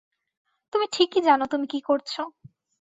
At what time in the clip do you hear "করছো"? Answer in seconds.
1.81-2.21